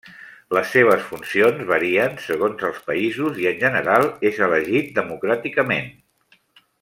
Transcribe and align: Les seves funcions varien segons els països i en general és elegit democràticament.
Les 0.57 0.69
seves 0.75 1.03
funcions 1.09 1.59
varien 1.73 2.15
segons 2.29 2.65
els 2.71 2.81
països 2.89 3.37
i 3.45 3.49
en 3.53 3.61
general 3.67 4.09
és 4.31 4.41
elegit 4.47 4.91
democràticament. 5.01 5.93